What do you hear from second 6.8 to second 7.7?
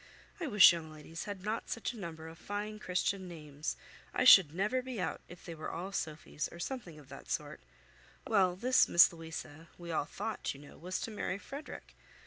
of that sort.